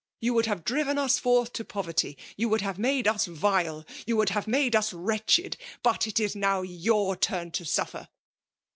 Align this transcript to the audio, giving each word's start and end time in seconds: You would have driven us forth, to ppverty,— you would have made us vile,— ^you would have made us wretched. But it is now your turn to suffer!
You 0.19 0.33
would 0.33 0.47
have 0.47 0.63
driven 0.65 0.97
us 0.97 1.19
forth, 1.19 1.53
to 1.53 1.63
ppverty,— 1.63 2.17
you 2.35 2.49
would 2.49 2.61
have 2.61 2.79
made 2.79 3.07
us 3.07 3.27
vile,— 3.27 3.85
^you 4.07 4.17
would 4.17 4.29
have 4.29 4.47
made 4.47 4.75
us 4.75 4.91
wretched. 4.93 5.57
But 5.83 6.07
it 6.07 6.19
is 6.19 6.35
now 6.35 6.63
your 6.63 7.15
turn 7.15 7.51
to 7.51 7.63
suffer! 7.65 8.09